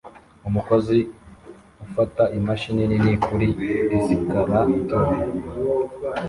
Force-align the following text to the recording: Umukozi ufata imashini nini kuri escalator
Umukozi 0.47 0.97
ufata 1.85 2.23
imashini 2.37 2.83
nini 2.89 3.13
kuri 3.25 3.47
escalator 3.97 5.05